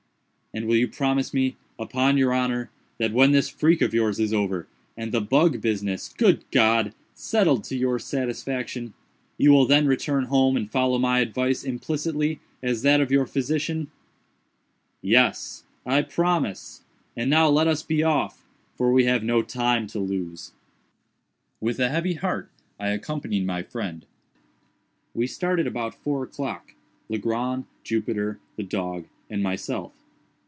[0.53, 4.33] "And will you promise me, upon your honor, that when this freak of yours is
[4.33, 8.93] over, and the bug business (good God!) settled to your satisfaction,
[9.37, 13.91] you will then return home and follow my advice implicitly, as that of your physician?"
[15.01, 16.83] "Yes; I promise;
[17.15, 18.45] and now let us be off,
[18.75, 20.51] for we have no time to lose."
[21.61, 24.05] With a heavy heart I accompanied my friend.
[25.13, 29.93] We started about four o'clock—Legrand, Jupiter, the dog, and myself.